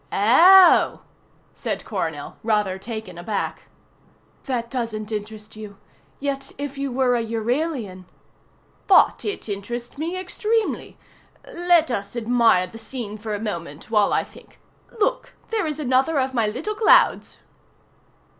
[0.11, 1.01] "Oh!"
[1.53, 3.65] said Coronel, rather taken aback.
[4.45, 5.77] "That doesn't interest you.
[6.19, 8.05] Yet if you were a Euralian"
[8.97, 10.97] "But it interests me extremely.
[11.47, 14.59] Let us admire the scene for a moment, while I think.
[14.99, 17.37] Look, there is another of my little clouds."